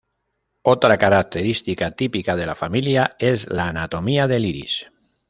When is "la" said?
2.47-2.55, 3.51-3.67